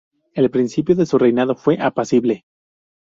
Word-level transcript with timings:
El 0.33 0.49
principio 0.49 0.95
de 0.95 1.05
su 1.05 1.19
reinado 1.19 1.53
fue 1.55 1.77
apacible. 1.79 2.43